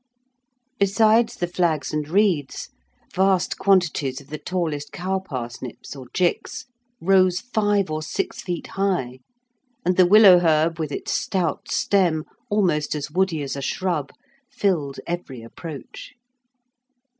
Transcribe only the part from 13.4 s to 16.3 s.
as a shrub, filled every approach.